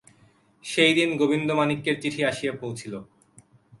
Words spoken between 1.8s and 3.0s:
চিঠি আসিয়া পৌঁছিল।